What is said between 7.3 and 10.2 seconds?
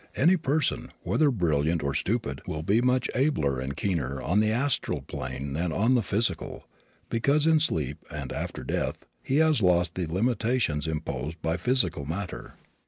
in sleep, and after death, he has lost the